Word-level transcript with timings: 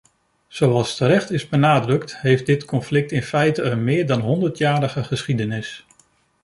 Zoals 0.47 0.95
terecht 0.95 1.29
is 1.29 1.49
benadrukt, 1.49 2.19
heeft 2.21 2.45
dit 2.45 2.65
conflict 2.65 3.11
in 3.11 3.23
feite 3.23 3.61
een 3.61 3.83
meer 3.83 4.07
dan 4.07 4.19
honderdjarige 4.19 5.03
geschiedenis. 5.03 5.85